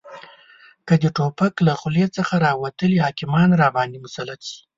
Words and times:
که 0.87 0.93
د 1.03 1.05
توپک 1.17 1.53
له 1.67 1.73
خولې 1.79 2.05
څخه 2.17 2.33
راوتلي 2.47 2.97
حاکمان 3.05 3.49
راباندې 3.61 3.97
مسلط 4.05 4.39
شي 4.49 4.59